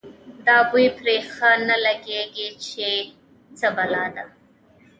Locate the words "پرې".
0.97-1.15